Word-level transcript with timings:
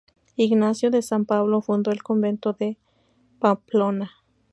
Ignacio 0.35 0.89
de 0.89 1.03
San 1.03 1.25
Pablo 1.25 1.61
fundó 1.61 1.91
el 1.91 2.01
convento 2.01 2.53
de 2.53 2.79
Pamplona. 3.37 4.09